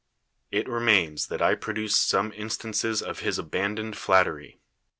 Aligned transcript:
It 0.49 0.67
remains 0.67 1.27
that 1.27 1.43
I 1.43 1.53
produce 1.53 1.95
some 1.95 2.33
instances 2.35 3.03
of 3.03 3.19
his 3.19 3.37
abandoned 3.37 3.95
flattery. 3.97 4.59